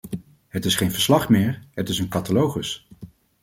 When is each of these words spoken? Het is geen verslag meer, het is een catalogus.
Het 0.47 0.65
is 0.65 0.75
geen 0.75 0.91
verslag 0.91 1.29
meer, 1.29 1.61
het 1.73 1.89
is 1.89 1.99
een 1.99 2.07
catalogus. 2.09 2.87